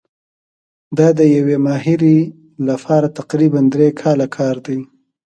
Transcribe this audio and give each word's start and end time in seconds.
دا 0.97 1.07
د 1.19 1.21
یوې 1.35 1.57
ماهرې 1.65 2.17
لپاره 2.67 3.07
تقریباً 3.19 3.61
درې 3.73 3.89
کاله 4.01 4.27
کار 4.37 4.55
دی. 4.65 4.79